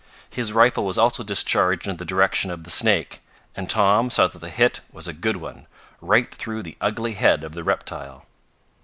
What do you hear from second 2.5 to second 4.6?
the snake, and Tom saw that the